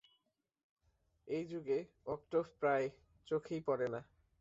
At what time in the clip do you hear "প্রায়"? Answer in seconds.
2.59-2.87